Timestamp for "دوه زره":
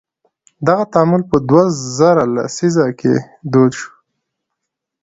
1.49-2.23